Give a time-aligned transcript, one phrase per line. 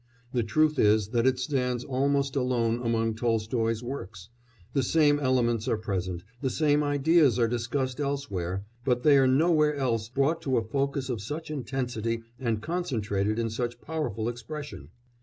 [0.33, 4.29] The truth is that it stands almost alone among Tolstoy's works;
[4.73, 9.27] the same elements are present, the same ideas are discussed else where, but they are
[9.27, 14.89] nowhere else brought to a focus of such intensity and concentrated in such powerful expression.